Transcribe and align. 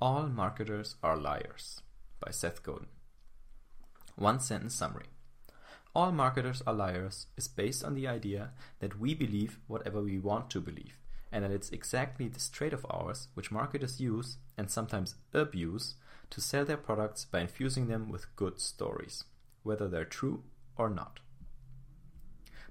All 0.00 0.28
Marketers 0.28 0.94
Are 1.02 1.16
Liars 1.16 1.82
by 2.20 2.30
Seth 2.30 2.62
Godin. 2.62 2.86
One 4.14 4.38
sentence 4.38 4.76
summary. 4.76 5.06
All 5.92 6.12
Marketers 6.12 6.62
Are 6.68 6.72
Liars 6.72 7.26
is 7.36 7.48
based 7.48 7.82
on 7.82 7.94
the 7.94 8.06
idea 8.06 8.52
that 8.78 9.00
we 9.00 9.12
believe 9.12 9.58
whatever 9.66 10.00
we 10.00 10.16
want 10.16 10.50
to 10.50 10.60
believe, 10.60 11.00
and 11.32 11.42
that 11.42 11.50
it's 11.50 11.70
exactly 11.70 12.28
this 12.28 12.48
trait 12.48 12.72
of 12.72 12.86
ours 12.88 13.26
which 13.34 13.50
marketers 13.50 14.00
use 14.00 14.36
and 14.56 14.70
sometimes 14.70 15.16
abuse 15.34 15.96
to 16.30 16.40
sell 16.40 16.64
their 16.64 16.76
products 16.76 17.24
by 17.24 17.40
infusing 17.40 17.88
them 17.88 18.08
with 18.08 18.36
good 18.36 18.60
stories, 18.60 19.24
whether 19.64 19.88
they're 19.88 20.04
true 20.04 20.44
or 20.76 20.88
not. 20.88 21.18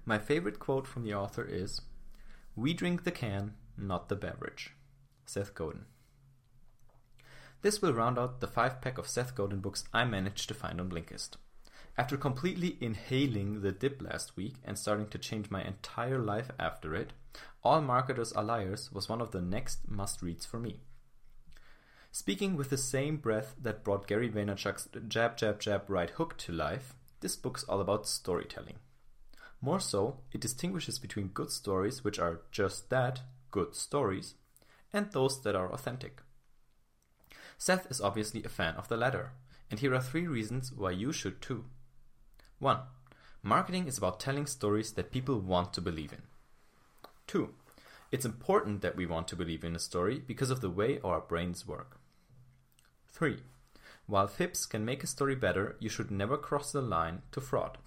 My 0.05 0.17
favorite 0.17 0.59
quote 0.59 0.87
from 0.87 1.03
the 1.03 1.13
author 1.13 1.43
is 1.43 1.81
We 2.55 2.73
drink 2.73 3.03
the 3.03 3.11
can, 3.11 3.55
not 3.77 4.07
the 4.07 4.15
beverage. 4.15 4.75
Seth 5.25 5.53
Godin. 5.53 5.87
This 7.67 7.81
will 7.81 7.91
round 7.91 8.17
out 8.17 8.39
the 8.39 8.47
five 8.47 8.79
pack 8.79 8.97
of 8.97 9.09
Seth 9.09 9.35
Godin 9.35 9.59
books 9.59 9.83
I 9.93 10.05
managed 10.05 10.47
to 10.47 10.53
find 10.53 10.79
on 10.79 10.89
Blinkist. 10.89 11.31
After 11.97 12.15
completely 12.15 12.77
inhaling 12.79 13.59
the 13.59 13.73
dip 13.73 14.01
last 14.01 14.37
week 14.37 14.53
and 14.63 14.79
starting 14.79 15.09
to 15.09 15.17
change 15.17 15.51
my 15.51 15.61
entire 15.61 16.17
life 16.17 16.49
after 16.57 16.95
it, 16.95 17.11
All 17.65 17.81
Marketers 17.81 18.31
Are 18.31 18.43
Liars 18.45 18.89
was 18.93 19.09
one 19.09 19.19
of 19.19 19.31
the 19.31 19.41
next 19.41 19.79
must 19.85 20.21
reads 20.21 20.45
for 20.45 20.61
me. 20.61 20.79
Speaking 22.09 22.55
with 22.55 22.69
the 22.69 22.77
same 22.77 23.17
breath 23.17 23.53
that 23.61 23.83
brought 23.83 24.07
Gary 24.07 24.29
Vaynerchuk's 24.29 24.87
Jab 25.09 25.35
Jab 25.35 25.59
Jab 25.59 25.89
Right 25.89 26.11
Hook 26.11 26.37
to 26.37 26.53
life, 26.53 26.95
this 27.19 27.35
book's 27.35 27.65
all 27.65 27.81
about 27.81 28.07
storytelling. 28.07 28.77
More 29.59 29.81
so, 29.81 30.21
it 30.31 30.39
distinguishes 30.39 30.99
between 30.99 31.27
good 31.27 31.51
stories, 31.51 32.01
which 32.01 32.17
are 32.17 32.43
just 32.49 32.89
that, 32.91 33.23
good 33.51 33.75
stories, 33.75 34.35
and 34.93 35.11
those 35.11 35.41
that 35.41 35.57
are 35.57 35.69
authentic. 35.73 36.21
Seth 37.57 37.89
is 37.89 38.01
obviously 38.01 38.43
a 38.43 38.49
fan 38.49 38.75
of 38.75 38.87
the 38.87 38.97
latter, 38.97 39.31
and 39.69 39.79
here 39.79 39.93
are 39.93 40.01
three 40.01 40.27
reasons 40.27 40.71
why 40.71 40.91
you 40.91 41.11
should 41.11 41.41
too. 41.41 41.65
1. 42.59 42.79
Marketing 43.43 43.87
is 43.87 43.97
about 43.97 44.19
telling 44.19 44.45
stories 44.45 44.91
that 44.93 45.11
people 45.11 45.39
want 45.39 45.73
to 45.73 45.81
believe 45.81 46.13
in. 46.13 46.23
2. 47.27 47.53
It's 48.11 48.25
important 48.25 48.81
that 48.81 48.95
we 48.95 49.05
want 49.05 49.27
to 49.29 49.35
believe 49.35 49.63
in 49.63 49.75
a 49.75 49.79
story 49.79 50.21
because 50.25 50.49
of 50.49 50.61
the 50.61 50.69
way 50.69 50.99
our 51.03 51.19
brains 51.19 51.67
work. 51.67 51.99
3. 53.07 53.39
While 54.05 54.27
fibs 54.27 54.65
can 54.65 54.85
make 54.85 55.03
a 55.03 55.07
story 55.07 55.35
better, 55.35 55.75
you 55.79 55.89
should 55.89 56.11
never 56.11 56.37
cross 56.37 56.71
the 56.71 56.81
line 56.81 57.23
to 57.31 57.41
fraud. 57.41 57.77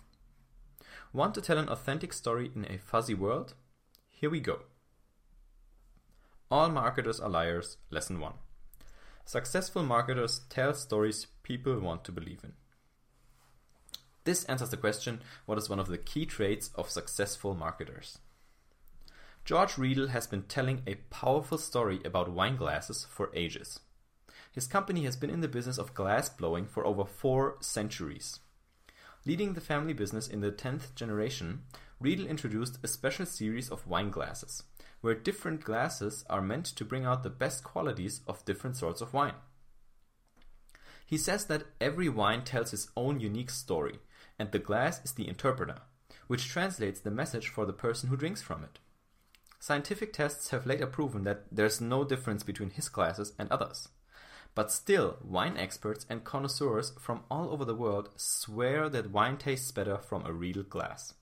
Want 1.12 1.34
to 1.34 1.40
tell 1.40 1.58
an 1.58 1.68
authentic 1.68 2.12
story 2.12 2.50
in 2.54 2.66
a 2.66 2.78
fuzzy 2.78 3.14
world? 3.14 3.54
Here 4.10 4.28
we 4.30 4.40
go. 4.40 4.60
All 6.50 6.68
marketers 6.68 7.20
are 7.20 7.30
liars, 7.30 7.78
lesson 7.90 8.20
1. 8.20 8.34
Successful 9.30 9.84
marketers 9.84 10.40
tell 10.48 10.74
stories 10.74 11.28
people 11.44 11.78
want 11.78 12.02
to 12.02 12.10
believe 12.10 12.40
in. 12.42 12.54
This 14.24 14.42
answers 14.46 14.70
the 14.70 14.76
question 14.76 15.22
what 15.46 15.56
is 15.56 15.70
one 15.70 15.78
of 15.78 15.86
the 15.86 15.98
key 15.98 16.26
traits 16.26 16.72
of 16.74 16.90
successful 16.90 17.54
marketers? 17.54 18.18
George 19.44 19.78
Riedel 19.78 20.08
has 20.08 20.26
been 20.26 20.42
telling 20.42 20.82
a 20.84 20.96
powerful 21.10 21.58
story 21.58 22.00
about 22.04 22.32
wine 22.32 22.56
glasses 22.56 23.06
for 23.08 23.30
ages. 23.32 23.78
His 24.50 24.66
company 24.66 25.04
has 25.04 25.14
been 25.14 25.30
in 25.30 25.42
the 25.42 25.46
business 25.46 25.78
of 25.78 25.94
glass 25.94 26.28
blowing 26.28 26.66
for 26.66 26.84
over 26.84 27.04
four 27.04 27.56
centuries. 27.60 28.40
Leading 29.24 29.54
the 29.54 29.60
family 29.60 29.92
business 29.92 30.26
in 30.26 30.40
the 30.40 30.50
10th 30.50 30.96
generation, 30.96 31.60
Riedel 32.00 32.26
introduced 32.26 32.78
a 32.82 32.88
special 32.88 33.26
series 33.26 33.68
of 33.68 33.86
wine 33.86 34.08
glasses 34.10 34.62
where 35.02 35.14
different 35.14 35.62
glasses 35.62 36.24
are 36.30 36.40
meant 36.40 36.64
to 36.64 36.84
bring 36.84 37.04
out 37.04 37.22
the 37.22 37.30
best 37.30 37.62
qualities 37.62 38.22
of 38.26 38.44
different 38.46 38.76
sorts 38.76 39.02
of 39.02 39.12
wine. 39.12 39.34
He 41.04 41.18
says 41.18 41.44
that 41.46 41.64
every 41.78 42.08
wine 42.08 42.44
tells 42.44 42.72
its 42.72 42.88
own 42.96 43.20
unique 43.20 43.50
story, 43.50 43.98
and 44.38 44.50
the 44.50 44.58
glass 44.58 45.04
is 45.04 45.12
the 45.12 45.28
interpreter, 45.28 45.78
which 46.26 46.48
translates 46.48 47.00
the 47.00 47.10
message 47.10 47.48
for 47.48 47.66
the 47.66 47.72
person 47.72 48.08
who 48.08 48.16
drinks 48.16 48.40
from 48.40 48.64
it. 48.64 48.78
Scientific 49.58 50.14
tests 50.14 50.50
have 50.50 50.66
later 50.66 50.86
proven 50.86 51.24
that 51.24 51.44
there's 51.52 51.82
no 51.82 52.04
difference 52.04 52.42
between 52.42 52.70
his 52.70 52.88
glasses 52.88 53.34
and 53.38 53.50
others. 53.50 53.88
But 54.54 54.72
still, 54.72 55.18
wine 55.22 55.58
experts 55.58 56.06
and 56.08 56.24
connoisseurs 56.24 56.92
from 56.98 57.24
all 57.30 57.50
over 57.50 57.66
the 57.66 57.74
world 57.74 58.08
swear 58.16 58.88
that 58.88 59.10
wine 59.10 59.36
tastes 59.36 59.70
better 59.70 59.98
from 59.98 60.24
a 60.24 60.32
Riedel 60.32 60.62
glass. 60.62 61.12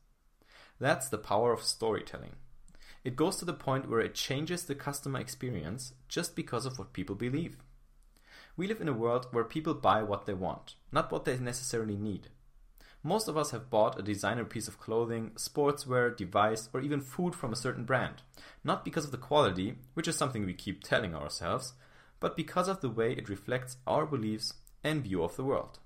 That's 0.80 1.08
the 1.08 1.18
power 1.18 1.52
of 1.52 1.62
storytelling. 1.62 2.36
It 3.04 3.16
goes 3.16 3.36
to 3.36 3.44
the 3.44 3.52
point 3.52 3.88
where 3.88 4.00
it 4.00 4.14
changes 4.14 4.64
the 4.64 4.74
customer 4.74 5.20
experience 5.20 5.94
just 6.08 6.36
because 6.36 6.66
of 6.66 6.78
what 6.78 6.92
people 6.92 7.14
believe. 7.14 7.56
We 8.56 8.66
live 8.66 8.80
in 8.80 8.88
a 8.88 8.92
world 8.92 9.28
where 9.30 9.44
people 9.44 9.74
buy 9.74 10.02
what 10.02 10.26
they 10.26 10.34
want, 10.34 10.74
not 10.90 11.12
what 11.12 11.24
they 11.24 11.38
necessarily 11.38 11.96
need. 11.96 12.28
Most 13.04 13.28
of 13.28 13.36
us 13.36 13.52
have 13.52 13.70
bought 13.70 13.98
a 13.98 14.02
designer 14.02 14.44
piece 14.44 14.66
of 14.66 14.80
clothing, 14.80 15.30
sportswear, 15.36 16.16
device, 16.16 16.68
or 16.72 16.80
even 16.80 17.00
food 17.00 17.34
from 17.34 17.52
a 17.52 17.56
certain 17.56 17.84
brand, 17.84 18.22
not 18.64 18.84
because 18.84 19.04
of 19.04 19.12
the 19.12 19.16
quality, 19.16 19.76
which 19.94 20.08
is 20.08 20.16
something 20.16 20.44
we 20.44 20.54
keep 20.54 20.82
telling 20.82 21.14
ourselves, 21.14 21.74
but 22.18 22.36
because 22.36 22.66
of 22.66 22.80
the 22.80 22.90
way 22.90 23.12
it 23.12 23.28
reflects 23.28 23.76
our 23.86 24.04
beliefs 24.04 24.54
and 24.82 25.04
view 25.04 25.22
of 25.22 25.36
the 25.36 25.44
world. 25.44 25.78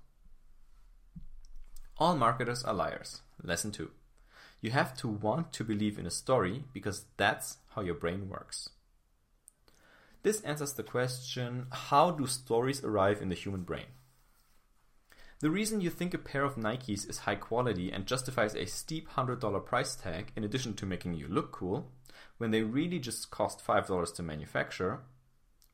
All 1.99 2.15
marketers 2.15 2.63
are 2.63 2.73
liars. 2.73 3.21
Lesson 3.43 3.71
2. 3.71 3.91
You 4.63 4.71
have 4.71 4.95
to 4.99 5.09
want 5.09 5.51
to 5.53 5.65
believe 5.65 5.99
in 5.99 6.05
a 6.05 6.09
story 6.09 6.63
because 6.71 7.03
that's 7.17 7.57
how 7.75 7.81
your 7.81 7.95
brain 7.95 8.29
works. 8.29 8.69
This 10.21 10.39
answers 10.39 10.71
the 10.71 10.83
question 10.83 11.67
how 11.69 12.11
do 12.11 12.25
stories 12.25 12.81
arrive 12.81 13.21
in 13.21 13.27
the 13.27 13.35
human 13.35 13.63
brain? 13.63 13.87
The 15.41 15.49
reason 15.49 15.81
you 15.81 15.89
think 15.89 16.13
a 16.13 16.17
pair 16.17 16.45
of 16.45 16.55
Nikes 16.55 17.09
is 17.09 17.17
high 17.19 17.35
quality 17.35 17.91
and 17.91 18.05
justifies 18.05 18.55
a 18.55 18.65
steep 18.65 19.09
$100 19.09 19.65
price 19.65 19.97
tag, 19.97 20.31
in 20.37 20.45
addition 20.45 20.75
to 20.75 20.85
making 20.85 21.15
you 21.15 21.27
look 21.27 21.51
cool, 21.51 21.91
when 22.37 22.51
they 22.51 22.61
really 22.61 22.99
just 22.99 23.31
cost 23.31 23.67
$5 23.67 24.15
to 24.15 24.23
manufacture. 24.23 25.01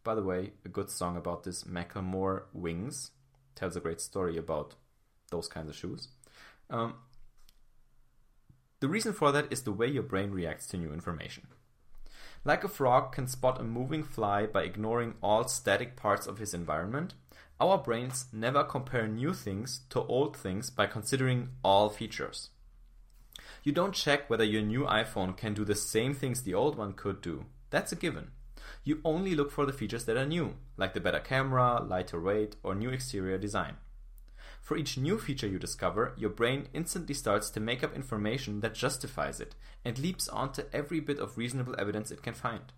By 0.04 0.16
the 0.16 0.24
way, 0.24 0.54
a 0.66 0.70
good 0.70 0.90
song 0.90 1.16
about 1.16 1.44
this, 1.44 1.64
Macklemore 1.64 2.46
Wings, 2.54 3.12
tells 3.54 3.76
a 3.76 3.82
great 3.82 4.02
story 4.02 4.36
about 4.36 4.74
those 5.30 5.48
kinds 5.48 5.70
of 5.70 5.76
shoes. 5.76 6.08
Um, 6.72 6.96
the 8.80 8.88
reason 8.88 9.14
for 9.14 9.32
that 9.32 9.52
is 9.52 9.64
the 9.64 9.72
way 9.72 9.88
your 9.88 10.04
brain 10.04 10.32
reacts 10.32 10.68
to 10.68 10.78
new 10.78 10.94
information. 10.94 11.48
Like 12.46 12.64
a 12.64 12.70
frog 12.70 13.12
can 13.12 13.28
spot 13.28 13.60
a 13.60 13.64
moving 13.64 14.04
fly 14.04 14.46
by 14.46 14.64
ignoring 14.64 15.16
all 15.22 15.48
static 15.48 15.98
parts 15.98 16.26
of 16.26 16.38
his 16.38 16.54
environment, 16.54 17.14
our 17.60 17.78
brains 17.78 18.28
never 18.32 18.64
compare 18.64 19.08
new 19.08 19.34
things 19.34 19.82
to 19.90 20.02
old 20.04 20.38
things 20.38 20.70
by 20.70 20.86
considering 20.86 21.50
all 21.64 21.90
features. 21.90 22.50
You 23.64 23.74
don't 23.74 23.94
check 23.94 24.30
whether 24.30 24.46
your 24.46 24.62
new 24.62 24.86
iPhone 24.86 25.36
can 25.36 25.54
do 25.54 25.66
the 25.66 25.76
same 25.76 26.14
things 26.14 26.44
the 26.44 26.54
old 26.54 26.78
one 26.78 26.94
could 26.94 27.22
do. 27.22 27.46
That's 27.70 27.92
a 27.92 27.98
given. 27.98 28.32
You 28.86 29.02
only 29.04 29.36
look 29.36 29.52
for 29.52 29.66
the 29.66 29.74
features 29.74 30.06
that 30.06 30.16
are 30.16 30.26
new, 30.26 30.56
like 30.78 30.94
the 30.94 31.02
better 31.02 31.20
camera, 31.20 31.84
lighter 31.84 32.22
weight, 32.22 32.56
or 32.64 32.74
new 32.74 32.90
exterior 32.90 33.38
design. 33.38 33.76
For 34.62 34.78
each 34.78 34.98
new 34.98 35.18
feature 35.18 35.48
you 35.48 35.58
discover, 35.58 36.14
your 36.18 36.30
brain 36.30 36.68
instantly 36.74 37.16
starts 37.16 37.50
to 37.52 37.60
make 37.60 37.84
up 37.84 37.96
information 37.96 38.60
that 38.62 38.76
justifies 38.76 39.40
it 39.40 39.56
and 39.84 39.98
leaps 39.98 40.28
onto 40.28 40.64
every 40.72 41.00
bit 41.00 41.20
of 41.20 41.38
reasonable 41.38 41.76
evidence 41.80 42.12
it 42.12 42.22
can 42.22 42.34
find. 42.34 42.72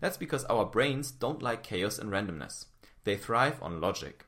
That's 0.00 0.16
because 0.16 0.44
our 0.44 0.64
brains 0.64 1.10
don't 1.10 1.42
like 1.42 1.62
chaos 1.62 1.98
and 1.98 2.10
randomness. 2.10 2.66
They 3.04 3.16
thrive 3.16 3.62
on 3.62 3.80
logic. 3.80 4.26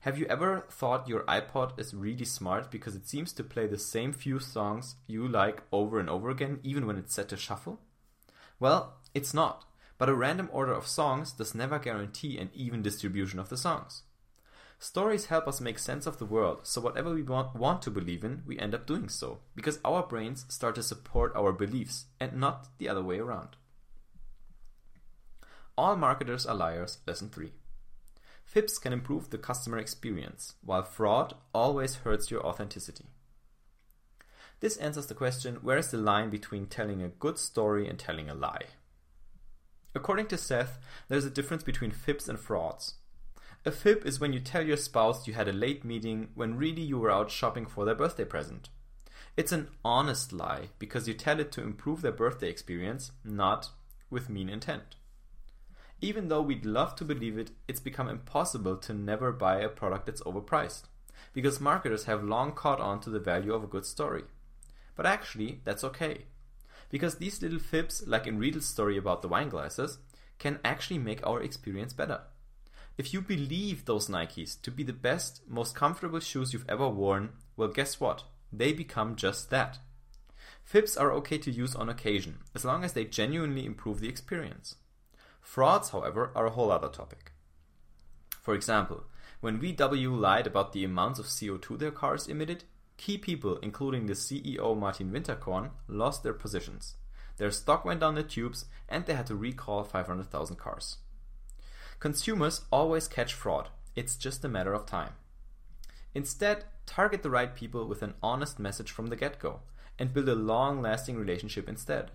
Have 0.00 0.18
you 0.18 0.26
ever 0.26 0.64
thought 0.70 1.08
your 1.08 1.24
iPod 1.24 1.80
is 1.80 1.92
really 1.92 2.24
smart 2.24 2.70
because 2.70 2.94
it 2.94 3.08
seems 3.08 3.32
to 3.32 3.42
play 3.42 3.66
the 3.66 3.78
same 3.78 4.12
few 4.12 4.38
songs 4.38 4.94
you 5.08 5.26
like 5.26 5.62
over 5.72 5.98
and 5.98 6.08
over 6.08 6.30
again, 6.30 6.60
even 6.62 6.86
when 6.86 6.96
it's 6.96 7.14
set 7.14 7.28
to 7.30 7.36
shuffle? 7.36 7.80
Well, 8.60 8.98
it's 9.14 9.34
not, 9.34 9.64
but 9.98 10.08
a 10.08 10.14
random 10.14 10.48
order 10.52 10.72
of 10.72 10.86
songs 10.86 11.32
does 11.32 11.54
never 11.54 11.78
guarantee 11.78 12.38
an 12.38 12.50
even 12.54 12.82
distribution 12.82 13.40
of 13.40 13.48
the 13.48 13.56
songs. 13.56 14.02
Stories 14.78 15.26
help 15.26 15.48
us 15.48 15.60
make 15.60 15.78
sense 15.78 16.06
of 16.06 16.18
the 16.18 16.26
world, 16.26 16.60
so 16.64 16.80
whatever 16.80 17.14
we 17.14 17.22
want, 17.22 17.56
want 17.56 17.80
to 17.82 17.90
believe 17.90 18.22
in, 18.22 18.42
we 18.46 18.58
end 18.58 18.74
up 18.74 18.86
doing 18.86 19.08
so, 19.08 19.40
because 19.54 19.80
our 19.84 20.02
brains 20.02 20.44
start 20.48 20.74
to 20.74 20.82
support 20.82 21.32
our 21.34 21.50
beliefs, 21.50 22.06
and 22.20 22.34
not 22.34 22.68
the 22.78 22.88
other 22.88 23.02
way 23.02 23.18
around. 23.18 23.56
All 25.78 25.96
marketers 25.96 26.44
are 26.44 26.54
liars, 26.54 26.98
lesson 27.06 27.30
3. 27.30 27.52
Fibs 28.44 28.78
can 28.78 28.92
improve 28.92 29.30
the 29.30 29.38
customer 29.38 29.78
experience, 29.78 30.54
while 30.62 30.82
fraud 30.82 31.34
always 31.54 31.96
hurts 31.96 32.30
your 32.30 32.44
authenticity. 32.46 33.06
This 34.60 34.76
answers 34.76 35.06
the 35.06 35.14
question 35.14 35.56
where 35.56 35.76
is 35.78 35.90
the 35.90 35.98
line 35.98 36.30
between 36.30 36.66
telling 36.66 37.02
a 37.02 37.08
good 37.08 37.38
story 37.38 37.88
and 37.88 37.98
telling 37.98 38.30
a 38.30 38.34
lie? 38.34 38.66
According 39.94 40.28
to 40.28 40.38
Seth, 40.38 40.78
there's 41.08 41.24
a 41.24 41.30
difference 41.30 41.62
between 41.62 41.90
fibs 41.90 42.28
and 42.28 42.38
frauds. 42.38 42.94
A 43.66 43.72
fib 43.72 44.06
is 44.06 44.20
when 44.20 44.32
you 44.32 44.38
tell 44.38 44.64
your 44.64 44.76
spouse 44.76 45.26
you 45.26 45.34
had 45.34 45.48
a 45.48 45.52
late 45.52 45.84
meeting 45.84 46.28
when 46.36 46.56
really 46.56 46.82
you 46.82 47.00
were 47.00 47.10
out 47.10 47.32
shopping 47.32 47.66
for 47.66 47.84
their 47.84 47.96
birthday 47.96 48.24
present. 48.24 48.68
It's 49.36 49.50
an 49.50 49.70
honest 49.84 50.32
lie 50.32 50.68
because 50.78 51.08
you 51.08 51.14
tell 51.14 51.40
it 51.40 51.50
to 51.50 51.64
improve 51.64 52.00
their 52.00 52.12
birthday 52.12 52.48
experience, 52.48 53.10
not 53.24 53.70
with 54.08 54.30
mean 54.30 54.48
intent. 54.48 54.94
Even 56.00 56.28
though 56.28 56.42
we'd 56.42 56.64
love 56.64 56.94
to 56.94 57.04
believe 57.04 57.36
it, 57.36 57.50
it's 57.66 57.80
become 57.80 58.08
impossible 58.08 58.76
to 58.76 58.94
never 58.94 59.32
buy 59.32 59.58
a 59.58 59.68
product 59.68 60.06
that's 60.06 60.22
overpriced. 60.22 60.82
Because 61.32 61.60
marketers 61.60 62.04
have 62.04 62.22
long 62.22 62.52
caught 62.52 62.80
on 62.80 63.00
to 63.00 63.10
the 63.10 63.18
value 63.18 63.52
of 63.52 63.64
a 63.64 63.66
good 63.66 63.84
story. 63.84 64.22
But 64.94 65.06
actually, 65.06 65.60
that's 65.64 65.82
okay. 65.82 66.26
Because 66.88 67.16
these 67.16 67.42
little 67.42 67.58
fibs, 67.58 68.06
like 68.06 68.28
in 68.28 68.38
Riedel's 68.38 68.66
story 68.66 68.96
about 68.96 69.22
the 69.22 69.28
wine 69.28 69.48
glasses, 69.48 69.98
can 70.38 70.60
actually 70.64 70.98
make 70.98 71.26
our 71.26 71.42
experience 71.42 71.92
better. 71.92 72.20
If 72.98 73.12
you 73.12 73.20
believe 73.20 73.84
those 73.84 74.08
Nikes 74.08 74.60
to 74.62 74.70
be 74.70 74.82
the 74.82 74.92
best, 74.94 75.42
most 75.46 75.74
comfortable 75.74 76.20
shoes 76.20 76.52
you've 76.52 76.68
ever 76.68 76.88
worn, 76.88 77.34
well, 77.54 77.68
guess 77.68 78.00
what? 78.00 78.24
They 78.50 78.72
become 78.72 79.16
just 79.16 79.50
that. 79.50 79.78
Fibs 80.64 80.96
are 80.96 81.12
okay 81.12 81.36
to 81.38 81.50
use 81.50 81.74
on 81.74 81.90
occasion, 81.90 82.38
as 82.54 82.64
long 82.64 82.84
as 82.84 82.94
they 82.94 83.04
genuinely 83.04 83.66
improve 83.66 84.00
the 84.00 84.08
experience. 84.08 84.76
Frauds, 85.42 85.90
however, 85.90 86.32
are 86.34 86.46
a 86.46 86.50
whole 86.50 86.72
other 86.72 86.88
topic. 86.88 87.32
For 88.40 88.54
example, 88.54 89.04
when 89.40 89.60
VW 89.60 90.18
lied 90.18 90.46
about 90.46 90.72
the 90.72 90.82
amounts 90.82 91.18
of 91.18 91.26
CO2 91.26 91.78
their 91.78 91.90
cars 91.90 92.26
emitted, 92.26 92.64
key 92.96 93.18
people, 93.18 93.58
including 93.58 94.06
the 94.06 94.14
CEO 94.14 94.76
Martin 94.76 95.12
Winterkorn, 95.12 95.70
lost 95.86 96.22
their 96.22 96.32
positions. 96.32 96.96
Their 97.36 97.50
stock 97.50 97.84
went 97.84 98.00
down 98.00 98.14
the 98.14 98.22
tubes 98.22 98.64
and 98.88 99.04
they 99.04 99.14
had 99.14 99.26
to 99.26 99.36
recall 99.36 99.84
500,000 99.84 100.56
cars. 100.56 100.96
Consumers 101.98 102.64
always 102.70 103.08
catch 103.08 103.32
fraud, 103.32 103.68
it's 103.94 104.16
just 104.16 104.44
a 104.44 104.48
matter 104.48 104.74
of 104.74 104.86
time. 104.86 105.12
Instead, 106.14 106.64
target 106.84 107.22
the 107.22 107.30
right 107.30 107.54
people 107.54 107.86
with 107.86 108.02
an 108.02 108.14
honest 108.22 108.58
message 108.58 108.90
from 108.90 109.06
the 109.06 109.16
get 109.16 109.38
go 109.38 109.60
and 109.98 110.12
build 110.12 110.28
a 110.28 110.34
long 110.34 110.82
lasting 110.82 111.16
relationship 111.16 111.68
instead. 111.68 112.10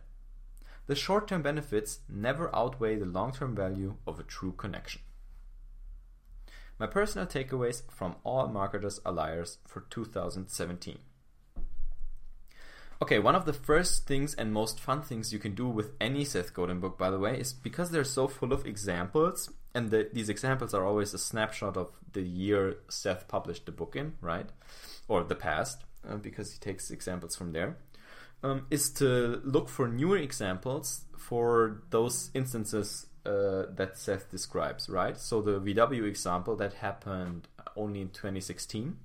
The 0.88 0.96
short 0.96 1.28
term 1.28 1.42
benefits 1.42 2.00
never 2.10 2.56
outweigh 2.56 2.96
the 2.96 3.06
long 3.06 3.32
term 3.32 3.56
value 3.56 3.98
of 4.06 4.20
a 4.20 4.24
true 4.24 4.52
connection. 4.52 5.02
My 6.80 6.88
personal 6.88 7.28
takeaways 7.28 7.84
from 7.92 8.16
All 8.24 8.48
Marketers 8.48 9.00
Are 9.06 9.12
Liars 9.12 9.60
for 9.68 9.82
2017. 9.90 10.98
Okay, 13.02 13.18
one 13.18 13.34
of 13.34 13.46
the 13.46 13.54
first 13.54 14.06
things 14.06 14.36
and 14.36 14.54
most 14.54 14.80
fun 14.80 15.02
things 15.02 15.34
you 15.34 15.40
can 15.40 15.56
do 15.56 15.68
with 15.68 15.94
any 16.00 16.24
Seth 16.24 16.54
Godin 16.54 16.80
book, 16.80 17.00
by 17.00 17.10
the 17.10 17.18
way, 17.18 17.40
is 17.40 17.52
because 17.52 17.90
they're 17.90 18.04
so 18.04 18.28
full 18.28 18.54
of 18.54 18.68
examples, 18.68 19.50
and 19.74 19.90
the, 19.90 20.08
these 20.14 20.30
examples 20.30 20.76
are 20.76 20.86
always 20.86 21.12
a 21.16 21.18
snapshot 21.18 21.78
of 21.78 21.90
the 22.14 22.22
year 22.22 22.78
Seth 22.90 23.28
published 23.28 23.66
the 23.66 23.72
book 23.72 23.96
in, 23.96 24.14
right? 24.22 24.48
Or 25.08 25.24
the 25.24 25.34
past, 25.34 25.84
uh, 26.08 26.18
because 26.18 26.52
he 26.52 26.60
takes 26.60 26.92
examples 26.92 27.36
from 27.36 27.54
there. 27.54 27.78
Um, 28.44 28.68
is 28.70 28.92
to 28.94 29.42
look 29.44 29.68
for 29.68 29.88
newer 29.88 30.18
examples 30.18 31.06
for 31.18 31.82
those 31.90 32.30
instances 32.36 33.08
uh, 33.26 33.64
that 33.76 33.98
Seth 33.98 34.30
describes, 34.30 34.90
right? 34.90 35.18
So 35.18 35.42
the 35.42 35.60
VW 35.60 36.08
example 36.08 36.56
that 36.58 36.74
happened 36.74 37.48
only 37.76 38.02
in 38.02 38.10
2016, 38.10 38.98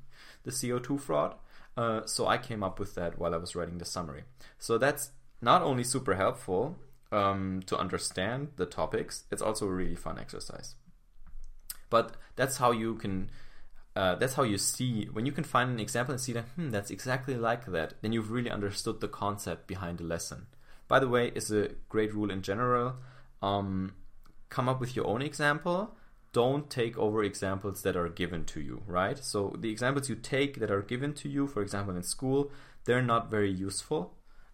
the 0.46 0.50
CO2 0.50 0.98
fraud 0.98 1.34
uh, 1.76 2.00
so 2.06 2.26
I 2.26 2.38
came 2.38 2.62
up 2.62 2.78
with 2.78 2.94
that 2.94 3.18
while 3.18 3.34
I 3.34 3.36
was 3.36 3.54
writing 3.54 3.78
the 3.78 3.84
summary. 3.84 4.24
So 4.58 4.78
that's 4.78 5.10
not 5.42 5.62
only 5.62 5.84
super 5.84 6.14
helpful 6.14 6.76
um, 7.12 7.62
to 7.66 7.76
understand 7.76 8.52
the 8.56 8.66
topics, 8.66 9.24
it's 9.30 9.42
also 9.42 9.66
a 9.66 9.70
really 9.70 9.94
fun 9.94 10.18
exercise. 10.18 10.74
But 11.90 12.16
that's 12.34 12.56
how 12.56 12.72
you 12.72 12.94
can. 12.94 13.30
Uh, 13.94 14.14
that's 14.14 14.34
how 14.34 14.42
you 14.42 14.58
see 14.58 15.08
when 15.12 15.24
you 15.24 15.32
can 15.32 15.44
find 15.44 15.70
an 15.70 15.80
example 15.80 16.12
and 16.12 16.20
see 16.20 16.32
that 16.32 16.44
hmm, 16.54 16.68
that's 16.68 16.90
exactly 16.90 17.34
like 17.34 17.66
that. 17.66 17.94
Then 18.02 18.12
you've 18.12 18.30
really 18.30 18.50
understood 18.50 19.00
the 19.00 19.08
concept 19.08 19.66
behind 19.66 19.98
the 19.98 20.04
lesson. 20.04 20.46
By 20.88 20.98
the 20.98 21.08
way, 21.08 21.32
is 21.34 21.50
a 21.50 21.70
great 21.88 22.12
rule 22.12 22.30
in 22.30 22.42
general. 22.42 22.96
Um, 23.42 23.94
come 24.48 24.68
up 24.68 24.80
with 24.80 24.96
your 24.96 25.06
own 25.06 25.22
example 25.22 25.96
don't 26.36 26.68
take 26.68 26.98
over 26.98 27.24
examples 27.24 27.80
that 27.80 27.96
are 27.96 28.10
given 28.10 28.44
to 28.44 28.60
you, 28.60 28.82
right? 28.86 29.18
So 29.24 29.56
the 29.58 29.70
examples 29.70 30.10
you 30.10 30.16
take 30.16 30.60
that 30.60 30.70
are 30.70 30.82
given 30.82 31.14
to 31.14 31.30
you, 31.30 31.46
for 31.46 31.62
example, 31.62 31.96
in 31.96 32.02
school, 32.02 32.52
they're 32.84 33.08
not 33.14 33.30
very 33.30 33.50
useful. 33.50 34.12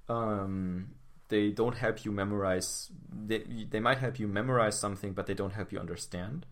Um, 0.08 0.92
they 1.28 1.50
don't 1.50 1.76
help 1.76 2.04
you 2.04 2.12
memorize. 2.12 2.92
They, 3.10 3.40
they 3.68 3.80
might 3.80 3.98
help 3.98 4.20
you 4.20 4.28
memorize 4.28 4.78
something, 4.78 5.12
but 5.12 5.26
they 5.26 5.34
don't 5.34 5.54
help 5.54 5.72
you 5.72 5.80
understand. 5.80 6.46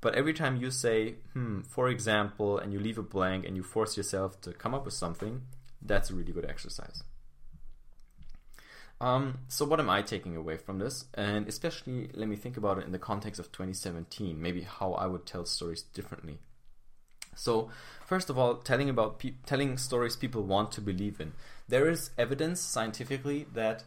But 0.00 0.14
every 0.14 0.34
time 0.34 0.54
you 0.54 0.70
say, 0.70 1.16
hmm, 1.32 1.62
for 1.62 1.88
example, 1.88 2.56
and 2.56 2.72
you 2.72 2.78
leave 2.78 2.98
a 2.98 3.02
blank 3.02 3.44
and 3.44 3.56
you 3.56 3.64
force 3.64 3.96
yourself 3.96 4.40
to 4.42 4.52
come 4.52 4.72
up 4.72 4.84
with 4.84 4.94
something, 4.94 5.42
that's 5.82 6.10
a 6.10 6.14
really 6.14 6.32
good 6.32 6.48
exercise. 6.48 7.02
Um, 9.00 9.38
so 9.48 9.64
what 9.64 9.80
am 9.80 9.90
I 9.90 10.02
taking 10.02 10.36
away 10.36 10.56
from 10.56 10.78
this? 10.78 11.04
And 11.14 11.46
especially, 11.48 12.10
let 12.14 12.28
me 12.28 12.36
think 12.36 12.56
about 12.56 12.78
it 12.78 12.86
in 12.86 12.92
the 12.92 12.98
context 12.98 13.38
of 13.38 13.52
2017. 13.52 14.40
Maybe 14.40 14.62
how 14.62 14.92
I 14.94 15.06
would 15.06 15.26
tell 15.26 15.44
stories 15.44 15.82
differently. 15.82 16.38
So, 17.34 17.68
first 18.06 18.30
of 18.30 18.38
all, 18.38 18.56
telling 18.56 18.88
about 18.88 19.18
pe- 19.18 19.34
telling 19.44 19.76
stories 19.76 20.16
people 20.16 20.42
want 20.42 20.72
to 20.72 20.80
believe 20.80 21.20
in. 21.20 21.34
There 21.68 21.90
is 21.90 22.10
evidence 22.16 22.60
scientifically 22.60 23.46
that 23.52 23.84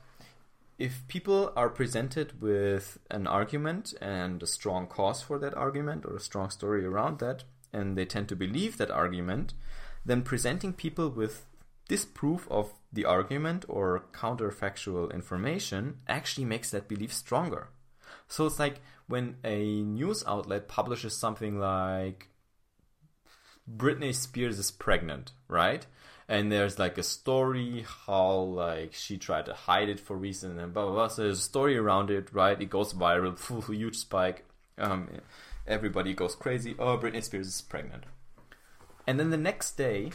if 0.77 1.06
people 1.07 1.51
are 1.55 1.69
presented 1.69 2.41
with 2.41 3.00
an 3.09 3.25
argument 3.25 3.94
and 4.00 4.41
a 4.41 4.47
strong 4.47 4.88
cause 4.88 5.21
for 5.21 5.39
that 5.39 5.55
argument 5.55 6.05
or 6.05 6.15
a 6.15 6.21
strong 6.21 6.51
story 6.51 6.85
around 6.85 7.19
that, 7.19 7.44
and 7.73 7.97
they 7.97 8.05
tend 8.05 8.29
to 8.29 8.35
believe 8.35 8.77
that 8.77 8.91
argument, 8.91 9.53
then 10.05 10.21
presenting 10.21 10.71
people 10.71 11.09
with 11.09 11.45
disproof 11.88 12.47
of 12.50 12.73
the 12.91 13.06
argument 13.06 13.65
or 13.68 14.06
counterfactual 14.13 15.13
information 15.13 15.97
actually 16.07 16.45
makes 16.45 16.71
that 16.71 16.88
belief 16.88 17.13
stronger. 17.13 17.69
So 18.27 18.45
it's 18.45 18.59
like 18.59 18.81
when 19.07 19.38
a 19.44 19.81
news 19.81 20.24
outlet 20.27 20.68
publishes 20.68 21.15
something 21.15 21.59
like 21.59 22.30
Britney 23.69 24.13
Spears 24.13 24.59
is 24.59 24.71
pregnant, 24.71 25.31
right? 25.47 25.86
And 26.27 26.51
there's 26.51 26.77
like 26.77 26.97
a 26.97 27.03
story 27.03 27.86
how 28.06 28.33
like 28.33 28.94
she 28.94 29.18
tried 29.18 29.45
to 29.45 29.53
hide 29.53 29.89
it 29.89 30.00
for 30.00 30.15
reason 30.15 30.59
and 30.59 30.74
blah 30.74 30.86
blah 30.86 30.94
blah. 30.94 31.07
So 31.07 31.24
there's 31.24 31.39
a 31.39 31.44
story 31.44 31.77
around 31.77 32.12
it, 32.12 32.30
right? 32.33 32.59
It 32.59 32.69
goes 32.69 32.94
viral, 32.94 33.65
huge 33.75 33.97
spike. 33.97 34.45
Um, 34.77 35.09
everybody 35.68 36.13
goes 36.13 36.36
crazy. 36.36 36.75
Oh, 36.77 36.97
Britney 36.97 37.24
Spears 37.24 37.47
is 37.47 37.62
pregnant. 37.62 38.06
And 39.07 39.19
then 39.19 39.31
the 39.31 39.38
next 39.38 39.71
day, 39.71 40.12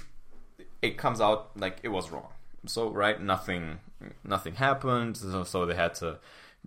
it 0.80 0.96
comes 0.96 1.20
out 1.20 1.58
like 1.58 1.78
it 1.82 1.88
was 1.88 2.10
wrong. 2.12 2.28
So 2.66 2.90
right, 2.90 3.20
nothing 3.20 3.78
nothing 4.22 4.54
happened. 4.54 5.16
So, 5.16 5.44
so 5.44 5.66
they 5.66 5.74
had 5.74 5.94
to 5.96 6.18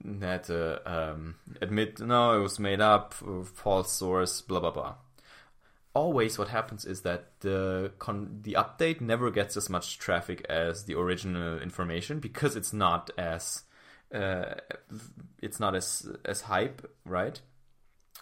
they 0.03 0.27
had 0.27 0.44
to 0.45 0.81
um, 0.91 1.35
admit 1.61 1.99
no, 1.99 2.38
it 2.38 2.41
was 2.41 2.59
made 2.59 2.81
up, 2.81 3.13
false 3.13 3.91
source, 3.91 4.41
blah 4.41 4.59
blah 4.59 4.71
blah. 4.71 4.95
Always, 5.94 6.37
what 6.37 6.49
happens 6.49 6.85
is 6.85 7.01
that 7.01 7.39
the 7.39 7.92
con- 7.97 8.39
the 8.44 8.54
update 8.54 9.01
never 9.01 9.31
gets 9.31 9.57
as 9.57 9.69
much 9.69 9.97
traffic 9.97 10.45
as 10.47 10.83
the 10.85 10.95
original 10.95 11.59
information 11.59 12.19
because 12.19 12.56
it's 12.56 12.73
not 12.73 13.09
as 13.18 13.63
uh, 14.13 14.56
it's 15.42 15.59
not 15.59 15.75
as 15.75 16.07
as 16.23 16.42
hype, 16.42 16.87
right? 17.06 17.42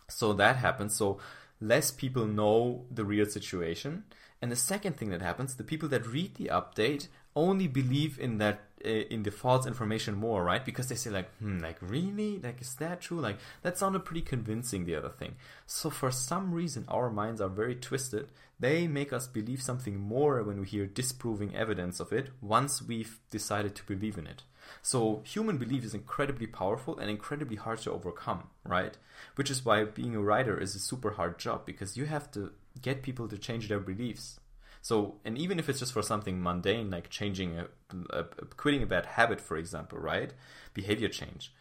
So 0.07 0.33
that 0.33 0.57
happens. 0.57 0.95
So 0.95 1.19
less 1.59 1.91
people 1.91 2.25
know 2.25 2.85
the 2.91 3.03
real 3.03 3.25
situation 3.25 4.05
and 4.41 4.51
the 4.51 4.55
second 4.55 4.97
thing 4.97 5.09
that 5.09 5.21
happens, 5.21 5.55
the 5.55 5.63
people 5.63 5.89
that 5.89 6.05
read 6.05 6.35
the 6.35 6.51
update 6.53 7.07
only 7.35 7.67
believe 7.67 8.19
in 8.19 8.37
that 8.37 8.61
uh, 8.83 8.89
in 8.89 9.23
the 9.23 9.31
false 9.31 9.65
information 9.65 10.15
more, 10.15 10.43
right? 10.43 10.63
Because 10.63 10.87
they 10.87 10.95
say 10.95 11.09
like, 11.09 11.29
hmm, 11.37 11.59
like 11.59 11.77
really, 11.81 12.39
like 12.39 12.61
is 12.61 12.75
that 12.75 13.01
true? 13.01 13.19
Like 13.19 13.37
that 13.61 13.77
sounded 13.77 14.05
pretty 14.05 14.21
convincing. 14.21 14.85
The 14.85 14.95
other 14.95 15.09
thing. 15.09 15.35
So 15.65 15.89
for 15.89 16.11
some 16.11 16.53
reason, 16.53 16.85
our 16.87 17.09
minds 17.09 17.41
are 17.41 17.49
very 17.49 17.75
twisted. 17.75 18.29
They 18.59 18.87
make 18.87 19.11
us 19.11 19.27
believe 19.27 19.61
something 19.61 19.99
more 19.99 20.41
when 20.43 20.61
we 20.61 20.67
hear 20.67 20.85
disproving 20.85 21.55
evidence 21.55 21.99
of 21.99 22.13
it. 22.13 22.29
Once 22.41 22.81
we've 22.81 23.19
decided 23.29 23.75
to 23.75 23.83
believe 23.83 24.17
in 24.17 24.27
it. 24.27 24.43
So 24.81 25.21
human 25.25 25.57
belief 25.57 25.83
is 25.83 25.93
incredibly 25.93 26.47
powerful 26.47 26.97
and 26.97 27.09
incredibly 27.09 27.57
hard 27.57 27.79
to 27.79 27.91
overcome, 27.91 28.49
right? 28.63 28.97
Which 29.35 29.51
is 29.51 29.65
why 29.65 29.83
being 29.83 30.15
a 30.15 30.21
writer 30.21 30.59
is 30.59 30.75
a 30.75 30.79
super 30.79 31.11
hard 31.11 31.37
job 31.37 31.65
because 31.65 31.97
you 31.97 32.05
have 32.05 32.31
to 32.31 32.51
get 32.81 33.03
people 33.03 33.27
to 33.27 33.37
change 33.37 33.67
their 33.67 33.79
beliefs. 33.79 34.39
So, 34.85 35.15
and 35.25 35.35
even 35.35 35.57
if 35.57 35.67
it's 35.67 35.79
just 35.79 35.93
for 35.93 36.03
something 36.03 36.39
mundane 36.39 36.91
like 36.91 37.09
changing 37.09 37.57
a, 37.57 37.65
a, 38.11 38.19
a, 38.19 38.45
quitting 38.55 38.83
a 38.83 38.85
bad 38.85 39.07
habit, 39.07 39.41
for 39.41 39.57
example, 39.57 39.97
right? 39.97 40.31
Behavior 40.75 41.09
change. 41.09 41.51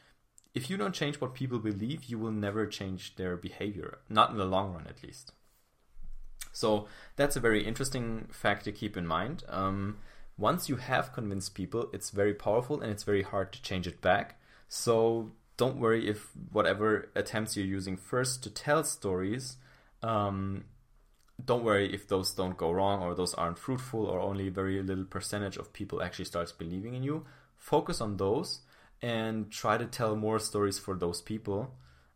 If 0.53 0.69
you 0.69 0.77
don't 0.77 0.95
change 0.95 1.23
what 1.23 1.33
people 1.33 1.59
believe, 1.59 2.05
you 2.05 2.19
will 2.19 2.33
never 2.33 2.67
change 2.67 3.17
their 3.17 3.35
behavior, 3.39 4.01
not 4.11 4.29
in 4.29 4.37
the 4.37 4.45
long 4.45 4.75
run, 4.75 4.87
at 4.87 5.03
least. 5.03 5.33
So 6.53 6.87
that's 7.17 7.35
a 7.35 7.41
very 7.41 7.65
interesting 7.65 8.29
fact 8.31 8.67
to 8.67 8.73
keep 8.73 8.95
in 8.95 9.07
mind. 9.07 9.43
Um, 9.49 9.97
once 10.37 10.69
you 10.69 10.77
have 10.77 11.15
convinced 11.15 11.55
people, 11.55 11.89
it's 11.95 12.11
very 12.11 12.35
powerful 12.35 12.83
and 12.83 12.93
it's 12.93 13.05
very 13.05 13.23
hard 13.23 13.55
to 13.55 13.63
change 13.63 13.87
it 13.87 14.03
back. 14.03 14.39
So 14.69 15.33
don't 15.57 15.81
worry 15.81 16.11
if 16.11 16.29
whatever 16.53 17.09
attempts 17.15 17.57
you're 17.57 17.65
using 17.65 17.97
first 17.97 18.43
to 18.43 18.51
tell 18.51 18.85
stories 18.85 19.57
um, 20.03 20.65
don't 21.43 21.65
worry 21.65 21.93
if 21.93 22.07
those 22.07 22.33
don't 22.33 22.57
go 22.57 22.71
wrong 22.71 23.03
or 23.03 23.15
those 23.15 23.35
aren't 23.35 23.59
fruitful 23.59 24.07
or 24.07 24.21
only 24.21 24.49
a 24.49 24.51
very 24.51 24.83
little 24.83 25.05
percentage 25.05 25.57
of 25.57 25.73
people 25.73 26.03
actually 26.03 26.25
starts 26.25 26.53
believing 26.53 26.95
in 26.95 27.03
you. 27.03 27.27
Focus 27.57 28.01
on 28.01 28.17
those 28.17 28.61
and 29.03 29.51
try 29.51 29.77
to 29.77 29.87
tell 29.87 30.17
more 30.17 30.39
stories 30.39 30.79
for 30.79 30.95
those 30.95 31.21
people 31.21 31.75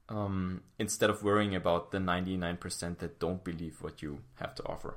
um, 0.08 0.62
instead 0.78 1.10
of 1.10 1.22
worrying 1.22 1.54
about 1.54 1.90
the 1.90 1.98
99% 1.98 2.98
that 2.98 3.18
don't 3.18 3.44
believe 3.44 3.82
what 3.82 4.00
you 4.02 4.20
have 4.36 4.54
to 4.54 4.64
offer. 4.64 4.96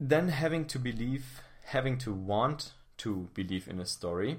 Then 0.00 0.28
having 0.28 0.66
to 0.66 0.78
believe, 0.78 1.40
having 1.64 1.98
to 1.98 2.12
want 2.12 2.72
to 2.98 3.28
believe 3.34 3.66
in 3.68 3.80
a 3.80 3.86
story. 3.86 4.38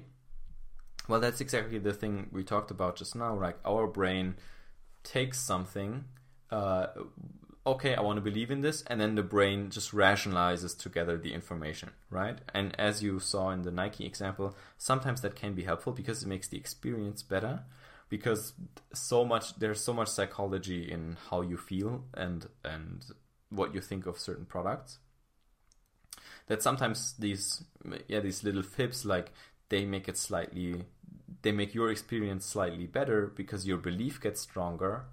Well, 1.10 1.18
that's 1.18 1.40
exactly 1.40 1.78
the 1.78 1.92
thing 1.92 2.28
we 2.30 2.44
talked 2.44 2.70
about 2.70 2.94
just 2.94 3.16
now. 3.16 3.34
Like 3.34 3.58
our 3.64 3.88
brain 3.88 4.36
takes 5.02 5.40
something, 5.40 6.04
uh, 6.52 6.86
okay, 7.66 7.96
I 7.96 8.00
want 8.00 8.18
to 8.18 8.20
believe 8.20 8.52
in 8.52 8.60
this, 8.60 8.84
and 8.86 9.00
then 9.00 9.16
the 9.16 9.24
brain 9.24 9.70
just 9.70 9.90
rationalizes 9.90 10.78
together 10.78 11.18
the 11.18 11.34
information, 11.34 11.90
right? 12.10 12.38
And 12.54 12.78
as 12.78 13.02
you 13.02 13.18
saw 13.18 13.50
in 13.50 13.62
the 13.62 13.72
Nike 13.72 14.06
example, 14.06 14.54
sometimes 14.78 15.20
that 15.22 15.34
can 15.34 15.52
be 15.52 15.64
helpful 15.64 15.92
because 15.92 16.22
it 16.22 16.28
makes 16.28 16.46
the 16.46 16.58
experience 16.58 17.24
better. 17.24 17.64
Because 18.08 18.52
so 18.92 19.24
much 19.24 19.56
there's 19.58 19.80
so 19.80 19.92
much 19.92 20.08
psychology 20.08 20.88
in 20.88 21.16
how 21.28 21.40
you 21.42 21.56
feel 21.56 22.04
and 22.14 22.46
and 22.64 23.04
what 23.48 23.74
you 23.74 23.80
think 23.80 24.06
of 24.06 24.16
certain 24.18 24.46
products 24.46 24.98
that 26.48 26.60
sometimes 26.60 27.14
these 27.20 27.62
yeah 28.08 28.18
these 28.18 28.42
little 28.42 28.62
fibs 28.62 29.04
like 29.04 29.32
they 29.70 29.84
make 29.84 30.08
it 30.08 30.18
slightly 30.18 30.84
they 31.42 31.52
make 31.52 31.74
your 31.74 31.90
experience 31.90 32.44
slightly 32.44 32.86
better 32.86 33.26
because 33.26 33.66
your 33.66 33.78
belief 33.78 34.20
gets 34.20 34.40
stronger 34.40 35.04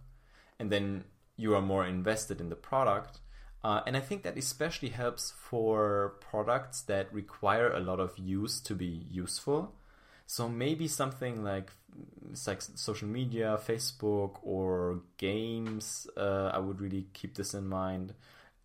and 0.59 0.71
then 0.71 1.05
you 1.35 1.55
are 1.55 1.61
more 1.61 1.85
invested 1.85 2.41
in 2.41 2.49
the 2.49 2.55
product. 2.55 3.19
Uh, 3.63 3.81
and 3.85 3.97
I 3.97 3.99
think 3.99 4.23
that 4.23 4.37
especially 4.37 4.89
helps 4.89 5.31
for 5.31 6.15
products 6.19 6.81
that 6.83 7.11
require 7.13 7.71
a 7.71 7.79
lot 7.79 7.99
of 7.99 8.17
use 8.17 8.59
to 8.61 8.75
be 8.75 9.05
useful. 9.09 9.75
So 10.25 10.49
maybe 10.49 10.87
something 10.87 11.43
like 11.43 11.71
like 12.45 12.61
social 12.61 13.07
media, 13.07 13.57
Facebook, 13.65 14.35
or 14.43 15.01
games. 15.17 16.07
Uh, 16.15 16.51
I 16.53 16.59
would 16.59 16.81
really 16.81 17.07
keep 17.13 17.35
this 17.35 17.53
in 17.53 17.67
mind 17.67 18.13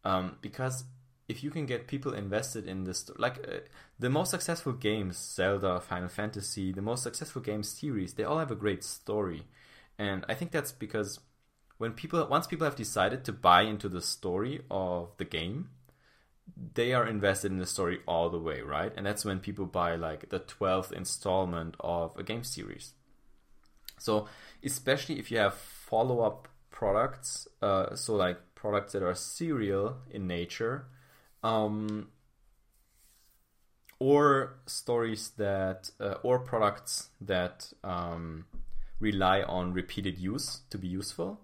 um, 0.05 0.37
because 0.41 0.85
if 1.33 1.43
you 1.43 1.51
can 1.51 1.67
get 1.67 1.87
people 1.87 2.13
invested 2.13 2.69
in 2.69 2.85
this, 2.85 3.11
like 3.17 3.39
uh, 3.49 3.61
the 3.99 4.11
most 4.11 4.31
successful 4.31 4.73
games, 4.73 5.17
Zelda, 5.17 5.81
Final 5.81 6.09
Fantasy, 6.09 6.73
the 6.73 6.83
most 6.83 7.03
successful 7.03 7.43
game 7.43 7.63
series, 7.63 8.15
they 8.15 8.25
all 8.25 8.39
have 8.39 8.51
a 8.51 8.63
great 8.65 8.85
story, 8.85 9.43
and 9.99 10.25
I 10.29 10.35
think 10.35 10.51
that's 10.53 10.73
because 10.73 11.21
when 11.79 11.93
people 11.93 12.25
once 12.29 12.47
people 12.47 12.67
have 12.67 12.77
decided 12.77 13.25
to 13.25 13.33
buy 13.33 13.63
into 13.63 13.89
the 13.89 14.03
story 14.03 14.61
of 14.71 15.11
the 15.17 15.25
game 15.25 15.71
they 16.75 16.93
are 16.93 17.07
invested 17.07 17.51
in 17.51 17.59
the 17.59 17.67
story 17.67 18.01
all 18.07 18.29
the 18.31 18.39
way 18.39 18.61
right? 18.61 18.93
And 18.97 19.07
that's 19.07 19.25
when 19.25 19.39
people 19.41 19.67
buy 19.67 19.97
like 19.97 20.29
the 20.29 20.41
12th 20.41 20.93
installment 20.93 21.77
of 21.81 22.17
a 22.17 22.23
game 22.23 22.45
series. 22.45 22.93
So 23.99 24.29
especially 24.63 25.19
if 25.19 25.31
you 25.31 25.39
have 25.39 25.55
follow-up 25.55 26.49
products 26.71 27.49
uh, 27.63 27.95
so 27.95 28.17
like 28.17 28.39
products 28.55 28.93
that 28.93 29.03
are 29.03 29.15
serial 29.15 29.97
in 30.11 30.27
nature 30.27 30.87
um, 31.43 32.09
or 33.99 34.59
stories 34.67 35.31
that 35.37 35.91
uh, 36.01 36.15
or 36.23 36.39
products 36.39 37.11
that 37.21 37.73
um, 37.85 38.47
rely 39.01 39.43
on 39.43 39.73
repeated 39.73 40.19
use 40.19 40.61
to 40.71 40.79
be 40.79 40.89
useful 40.89 41.41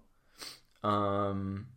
um, 0.83 1.67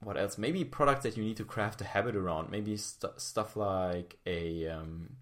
what 0.00 0.16
else? 0.16 0.36
Maybe 0.38 0.64
products 0.64 1.04
that 1.04 1.16
you 1.16 1.24
need 1.24 1.36
to 1.36 1.44
craft 1.44 1.80
a 1.80 1.84
habit 1.84 2.16
around. 2.16 2.50
Maybe 2.50 2.76
st- 2.76 3.20
stuff 3.20 3.56
like 3.56 4.18
a 4.26 4.68
um, 4.68 5.16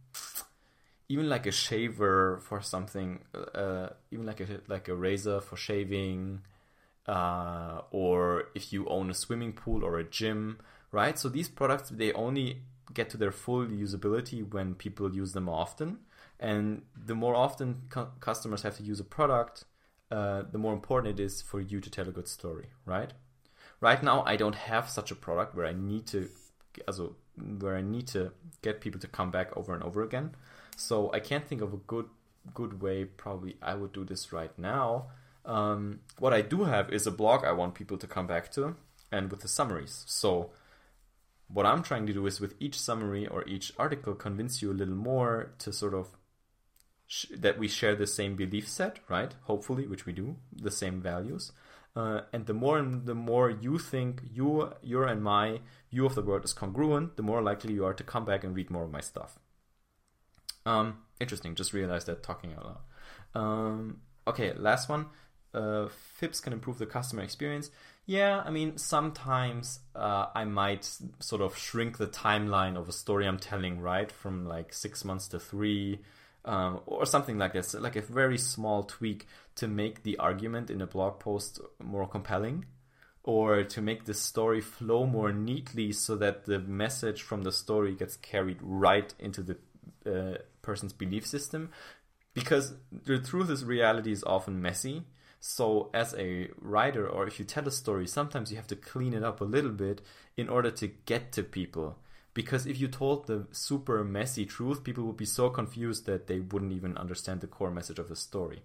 even 1.08 1.28
like 1.28 1.46
a 1.46 1.52
shaver 1.52 2.38
for 2.42 2.62
something, 2.62 3.20
uh, 3.54 3.90
even 4.10 4.26
like 4.26 4.40
a 4.40 4.46
like 4.68 4.88
a 4.88 4.94
razor 4.94 5.40
for 5.40 5.56
shaving, 5.56 6.40
uh, 7.06 7.82
or 7.90 8.44
if 8.54 8.72
you 8.72 8.88
own 8.88 9.10
a 9.10 9.14
swimming 9.14 9.52
pool 9.52 9.84
or 9.84 9.98
a 9.98 10.04
gym, 10.04 10.60
right? 10.92 11.18
So 11.18 11.28
these 11.28 11.48
products 11.48 11.90
they 11.90 12.12
only 12.12 12.62
get 12.92 13.08
to 13.10 13.16
their 13.16 13.32
full 13.32 13.66
usability 13.66 14.48
when 14.52 14.74
people 14.74 15.14
use 15.14 15.32
them 15.32 15.48
often, 15.48 15.98
and 16.38 16.82
the 16.96 17.14
more 17.14 17.34
often 17.34 17.82
cu- 17.88 18.08
customers 18.20 18.62
have 18.62 18.76
to 18.78 18.82
use 18.82 19.00
a 19.00 19.04
product, 19.04 19.64
uh, 20.10 20.42
the 20.50 20.58
more 20.58 20.72
important 20.72 21.20
it 21.20 21.22
is 21.22 21.40
for 21.42 21.60
you 21.60 21.80
to 21.80 21.90
tell 21.90 22.08
a 22.08 22.12
good 22.12 22.28
story, 22.28 22.68
right? 22.84 23.12
Right 23.80 24.02
now, 24.02 24.24
I 24.26 24.36
don't 24.36 24.56
have 24.56 24.88
such 24.88 25.10
a 25.10 25.14
product 25.14 25.54
where 25.54 25.66
I 25.66 25.72
need 25.72 26.06
to, 26.08 26.28
also 26.86 27.16
where 27.60 27.76
I 27.76 27.82
need 27.82 28.06
to 28.08 28.32
get 28.62 28.80
people 28.80 29.00
to 29.00 29.06
come 29.06 29.30
back 29.30 29.56
over 29.56 29.72
and 29.72 29.82
over 29.82 30.02
again. 30.02 30.34
So 30.76 31.10
I 31.12 31.20
can't 31.20 31.46
think 31.46 31.62
of 31.62 31.72
a 31.72 31.78
good 31.78 32.06
good 32.54 32.80
way. 32.80 33.04
Probably 33.04 33.56
I 33.62 33.74
would 33.74 33.92
do 33.92 34.04
this 34.04 34.32
right 34.32 34.56
now. 34.58 35.06
Um, 35.44 36.00
what 36.18 36.32
I 36.32 36.40
do 36.42 36.64
have 36.64 36.90
is 36.90 37.06
a 37.06 37.10
blog 37.10 37.44
I 37.44 37.52
want 37.52 37.74
people 37.74 37.98
to 37.98 38.06
come 38.06 38.26
back 38.26 38.50
to, 38.52 38.76
and 39.12 39.30
with 39.30 39.40
the 39.40 39.48
summaries. 39.48 40.04
So 40.06 40.50
what 41.52 41.66
I'm 41.66 41.82
trying 41.82 42.06
to 42.06 42.12
do 42.12 42.26
is 42.26 42.40
with 42.40 42.54
each 42.60 42.78
summary 42.78 43.26
or 43.26 43.46
each 43.46 43.72
article 43.78 44.14
convince 44.14 44.62
you 44.62 44.70
a 44.70 44.74
little 44.74 44.94
more 44.94 45.52
to 45.58 45.72
sort 45.72 45.94
of 45.94 46.16
sh- 47.06 47.26
that 47.36 47.58
we 47.58 47.68
share 47.68 47.96
the 47.96 48.06
same 48.06 48.36
belief 48.36 48.68
set, 48.68 49.00
right? 49.08 49.34
Hopefully, 49.42 49.86
which 49.86 50.06
we 50.06 50.12
do, 50.12 50.36
the 50.52 50.70
same 50.70 51.00
values. 51.00 51.52
Uh, 51.96 52.20
and 52.32 52.46
the 52.46 52.54
more 52.54 52.78
and 52.78 53.04
the 53.04 53.14
more 53.14 53.50
you 53.50 53.78
think 53.78 54.22
you, 54.32 54.72
your 54.80 55.06
and 55.06 55.22
my 55.22 55.60
view 55.90 56.06
of 56.06 56.14
the 56.14 56.22
world 56.22 56.44
is 56.44 56.52
congruent, 56.52 57.16
the 57.16 57.22
more 57.22 57.42
likely 57.42 57.74
you 57.74 57.84
are 57.84 57.94
to 57.94 58.04
come 58.04 58.24
back 58.24 58.44
and 58.44 58.54
read 58.54 58.70
more 58.70 58.84
of 58.84 58.92
my 58.92 59.00
stuff. 59.00 59.40
Um, 60.64 60.98
interesting. 61.20 61.56
Just 61.56 61.72
realized 61.72 62.06
that 62.06 62.22
talking 62.22 62.52
out 62.54 62.64
loud. 62.64 63.42
Um, 63.42 64.00
okay, 64.26 64.52
last 64.52 64.88
one. 64.88 65.06
Uh, 65.52 65.88
FIBs 66.20 66.40
can 66.40 66.52
improve 66.52 66.78
the 66.78 66.86
customer 66.86 67.22
experience. 67.22 67.70
Yeah, 68.10 68.42
I 68.44 68.50
mean, 68.50 68.76
sometimes 68.76 69.78
uh, 69.94 70.26
I 70.34 70.44
might 70.44 70.84
sort 71.20 71.42
of 71.42 71.56
shrink 71.56 71.96
the 71.96 72.08
timeline 72.08 72.76
of 72.76 72.88
a 72.88 72.92
story 72.92 73.24
I'm 73.24 73.38
telling, 73.38 73.80
right? 73.80 74.10
From 74.10 74.46
like 74.46 74.74
six 74.74 75.04
months 75.04 75.28
to 75.28 75.38
three, 75.38 76.00
um, 76.44 76.80
or 76.86 77.06
something 77.06 77.38
like 77.38 77.52
this, 77.52 77.72
like 77.72 77.94
a 77.94 78.00
very 78.00 78.36
small 78.36 78.82
tweak 78.82 79.28
to 79.54 79.68
make 79.68 80.02
the 80.02 80.18
argument 80.18 80.72
in 80.72 80.82
a 80.82 80.88
blog 80.88 81.20
post 81.20 81.60
more 81.80 82.08
compelling, 82.08 82.64
or 83.22 83.62
to 83.62 83.80
make 83.80 84.06
the 84.06 84.14
story 84.14 84.60
flow 84.60 85.06
more 85.06 85.32
neatly 85.32 85.92
so 85.92 86.16
that 86.16 86.46
the 86.46 86.58
message 86.58 87.22
from 87.22 87.42
the 87.42 87.52
story 87.52 87.94
gets 87.94 88.16
carried 88.16 88.58
right 88.60 89.14
into 89.20 89.40
the 89.40 89.56
uh, 90.04 90.38
person's 90.62 90.92
belief 90.92 91.24
system. 91.24 91.70
Because 92.34 92.74
the 92.90 93.20
truth 93.20 93.50
is, 93.50 93.64
reality 93.64 94.10
is 94.10 94.24
often 94.24 94.60
messy. 94.60 95.04
So, 95.40 95.88
as 95.94 96.14
a 96.14 96.50
writer, 96.60 97.08
or 97.08 97.26
if 97.26 97.38
you 97.38 97.46
tell 97.46 97.66
a 97.66 97.70
story, 97.70 98.06
sometimes 98.06 98.50
you 98.50 98.58
have 98.58 98.66
to 98.68 98.76
clean 98.76 99.14
it 99.14 99.24
up 99.24 99.40
a 99.40 99.44
little 99.44 99.70
bit 99.70 100.02
in 100.36 100.48
order 100.48 100.70
to 100.72 100.88
get 101.06 101.32
to 101.32 101.42
people 101.42 101.96
because 102.34 102.66
if 102.66 102.80
you 102.80 102.88
told 102.88 103.26
the 103.26 103.46
super 103.50 104.04
messy 104.04 104.46
truth, 104.46 104.84
people 104.84 105.04
would 105.04 105.16
be 105.16 105.24
so 105.24 105.50
confused 105.50 106.06
that 106.06 106.26
they 106.26 106.40
wouldn't 106.40 106.72
even 106.72 106.96
understand 106.96 107.40
the 107.40 107.46
core 107.46 107.70
message 107.70 107.98
of 107.98 108.08
the 108.08 108.16
story. 108.16 108.62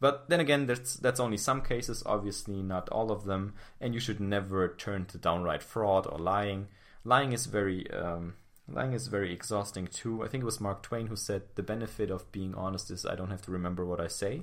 But 0.00 0.28
then 0.28 0.40
again, 0.40 0.66
that's 0.66 0.94
that's 0.94 1.20
only 1.20 1.36
some 1.36 1.60
cases, 1.62 2.02
obviously 2.04 2.62
not 2.62 2.88
all 2.88 3.12
of 3.12 3.24
them, 3.24 3.54
and 3.80 3.94
you 3.94 4.00
should 4.00 4.18
never 4.18 4.68
turn 4.68 5.04
to 5.06 5.18
downright 5.18 5.62
fraud 5.62 6.06
or 6.10 6.18
lying. 6.18 6.68
Lying 7.04 7.32
is 7.32 7.46
very 7.46 7.88
um, 7.92 8.34
lying 8.68 8.94
is 8.94 9.06
very 9.06 9.32
exhausting 9.32 9.86
too. 9.86 10.24
I 10.24 10.28
think 10.28 10.42
it 10.42 10.46
was 10.46 10.60
Mark 10.60 10.82
Twain 10.82 11.06
who 11.06 11.16
said 11.16 11.42
the 11.54 11.62
benefit 11.62 12.10
of 12.10 12.32
being 12.32 12.54
honest 12.54 12.90
is 12.90 13.06
I 13.06 13.14
don't 13.14 13.30
have 13.30 13.42
to 13.42 13.52
remember 13.52 13.84
what 13.84 14.00
I 14.00 14.08
say, 14.08 14.42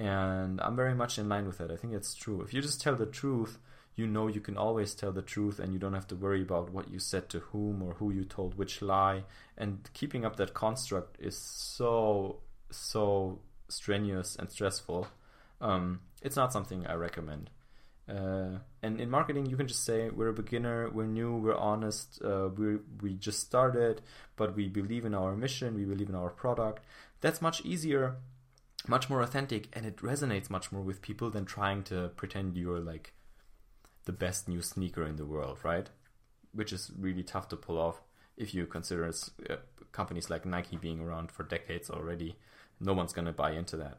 and 0.00 0.62
I'm 0.62 0.76
very 0.76 0.94
much 0.94 1.18
in 1.18 1.28
line 1.28 1.46
with 1.46 1.58
that. 1.58 1.70
I 1.70 1.76
think 1.76 1.92
it's 1.92 2.14
true. 2.14 2.40
If 2.40 2.54
you 2.54 2.62
just 2.62 2.80
tell 2.80 2.96
the 2.96 3.04
truth, 3.04 3.58
you 3.96 4.06
know 4.06 4.28
you 4.28 4.40
can 4.40 4.56
always 4.56 4.94
tell 4.94 5.12
the 5.12 5.20
truth 5.20 5.58
and 5.58 5.74
you 5.74 5.78
don't 5.78 5.92
have 5.92 6.06
to 6.06 6.16
worry 6.16 6.40
about 6.40 6.72
what 6.72 6.90
you 6.90 6.98
said 6.98 7.28
to 7.28 7.40
whom 7.40 7.82
or 7.82 7.92
who 7.94 8.10
you 8.10 8.24
told 8.24 8.56
which 8.56 8.80
lie. 8.80 9.24
And 9.58 9.90
keeping 9.92 10.24
up 10.24 10.36
that 10.36 10.54
construct 10.54 11.20
is 11.20 11.36
so, 11.36 12.38
so 12.70 13.40
strenuous 13.68 14.36
and 14.36 14.50
stressful. 14.50 15.06
Um, 15.60 16.00
it's 16.22 16.36
not 16.36 16.50
something 16.50 16.86
I 16.86 16.94
recommend. 16.94 17.50
Uh, 18.08 18.58
and 18.82 18.98
in 19.00 19.10
marketing, 19.10 19.46
you 19.46 19.56
can 19.56 19.68
just 19.68 19.84
say 19.84 20.08
we're 20.08 20.28
a 20.28 20.32
beginner, 20.32 20.88
we're 20.88 21.06
new, 21.06 21.36
we're 21.36 21.54
honest, 21.54 22.20
uh, 22.24 22.48
we 22.56 22.78
we 23.02 23.14
just 23.14 23.38
started, 23.38 24.00
but 24.34 24.56
we 24.56 24.66
believe 24.68 25.04
in 25.04 25.14
our 25.14 25.36
mission, 25.36 25.76
we 25.76 25.84
believe 25.84 26.08
in 26.08 26.16
our 26.16 26.30
product. 26.30 26.82
That's 27.20 27.40
much 27.40 27.60
easier, 27.64 28.16
much 28.88 29.10
more 29.10 29.22
authentic, 29.22 29.68
and 29.72 29.84
it 29.86 29.98
resonates 29.98 30.50
much 30.50 30.72
more 30.72 30.82
with 30.82 31.02
people 31.02 31.30
than 31.30 31.44
trying 31.44 31.82
to 31.84 32.08
pretend 32.16 32.56
you're 32.56 32.80
like 32.80 33.12
the 34.04 34.12
best 34.12 34.48
new 34.48 34.62
sneaker 34.62 35.04
in 35.04 35.16
the 35.16 35.26
world, 35.26 35.58
right? 35.62 35.88
Which 36.52 36.72
is 36.72 36.90
really 36.98 37.22
tough 37.22 37.48
to 37.48 37.56
pull 37.56 37.78
off 37.78 38.02
if 38.36 38.54
you 38.54 38.66
consider 38.66 39.06
uh, 39.06 39.56
companies 39.92 40.30
like 40.30 40.46
Nike 40.46 40.76
being 40.76 41.00
around 41.00 41.30
for 41.30 41.42
decades 41.42 41.90
already. 41.90 42.36
No 42.80 42.94
one's 42.94 43.12
going 43.12 43.26
to 43.26 43.32
buy 43.32 43.52
into 43.52 43.76
that. 43.76 43.98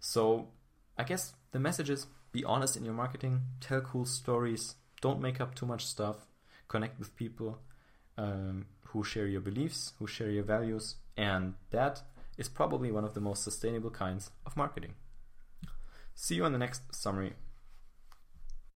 So 0.00 0.48
I 0.96 1.04
guess 1.04 1.34
the 1.52 1.60
message 1.60 1.90
is 1.90 2.06
be 2.32 2.44
honest 2.44 2.76
in 2.76 2.84
your 2.84 2.94
marketing, 2.94 3.42
tell 3.60 3.80
cool 3.80 4.04
stories, 4.04 4.74
don't 5.00 5.20
make 5.20 5.40
up 5.40 5.54
too 5.54 5.66
much 5.66 5.86
stuff, 5.86 6.26
connect 6.66 6.98
with 6.98 7.16
people 7.16 7.60
um, 8.18 8.66
who 8.88 9.04
share 9.04 9.26
your 9.26 9.40
beliefs, 9.40 9.92
who 9.98 10.06
share 10.06 10.30
your 10.30 10.42
values, 10.42 10.96
and 11.16 11.54
that 11.70 12.02
is 12.38 12.48
probably 12.48 12.90
one 12.90 13.04
of 13.04 13.14
the 13.14 13.20
most 13.20 13.42
sustainable 13.42 13.90
kinds 13.90 14.30
of 14.46 14.56
marketing. 14.56 14.94
See 16.14 16.36
you 16.36 16.44
on 16.44 16.52
the 16.52 16.58
next 16.58 16.94
summary 16.94 17.34